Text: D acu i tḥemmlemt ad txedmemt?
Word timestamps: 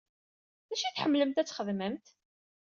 D 0.67 0.69
acu 0.73 0.83
i 0.85 0.91
tḥemmlemt 0.95 1.37
ad 1.41 1.47
txedmemt? 1.47 2.05